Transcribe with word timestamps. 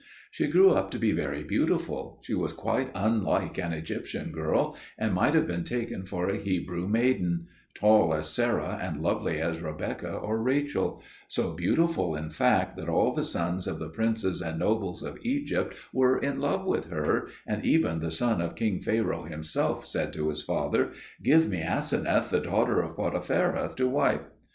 She 0.31 0.47
grew 0.47 0.71
up 0.71 0.89
to 0.89 0.97
be 0.97 1.11
very 1.11 1.43
beautiful; 1.43 2.19
she 2.23 2.33
was 2.33 2.53
quite 2.53 2.89
unlike 2.95 3.59
an 3.59 3.71
Egyptian 3.71 4.31
girl, 4.31 4.75
and 4.97 5.13
might 5.13 5.35
have 5.35 5.45
been 5.45 5.63
taken 5.63 6.07
for 6.07 6.27
a 6.27 6.37
Hebrew 6.39 6.87
maiden: 6.87 7.45
tall 7.75 8.11
as 8.15 8.27
Sarah 8.27 8.79
and 8.81 8.97
lovely 8.97 9.39
as 9.39 9.59
Rebekah 9.61 10.15
or 10.15 10.41
Rachel; 10.41 11.03
so 11.27 11.51
beautiful, 11.51 12.15
in 12.15 12.31
fact, 12.31 12.77
that 12.77 12.89
all 12.89 13.13
the 13.13 13.23
sons 13.23 13.67
of 13.67 13.77
the 13.77 13.89
princes 13.89 14.41
and 14.41 14.57
nobles 14.57 15.03
of 15.03 15.19
Egypt 15.21 15.77
were 15.93 16.17
in 16.17 16.39
love 16.39 16.65
with 16.65 16.85
her, 16.89 17.27
and 17.45 17.63
even 17.63 17.99
the 17.99 18.09
son 18.09 18.41
of 18.41 18.55
King 18.55 18.81
Pharaoh 18.81 19.25
himself 19.25 19.85
said 19.85 20.13
to 20.13 20.29
his 20.29 20.41
father, 20.41 20.93
"Give 21.21 21.47
me 21.47 21.61
Aseneth, 21.61 22.31
the 22.31 22.39
daughter 22.39 22.81
of 22.81 22.95
Potipherah, 22.95 23.73
to 23.75 23.87
wife." 23.87 24.21